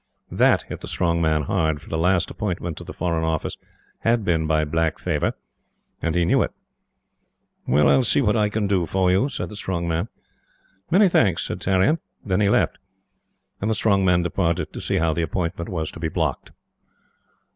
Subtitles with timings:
[0.31, 3.55] That hit the Strong Man hard, for the last appointment to the Foreign Office
[3.99, 5.33] had been by black favor,
[6.01, 6.49] and he knew it.
[7.71, 10.07] "I'll see what I can do for you," said the Strong Man.
[10.89, 11.99] "Many thanks," said Tarrion.
[12.25, 12.79] Then he left,
[13.61, 16.51] and the Strong Man departed to see how the appointment was to be blocked.